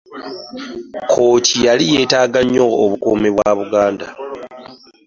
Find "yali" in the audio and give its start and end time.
1.65-1.83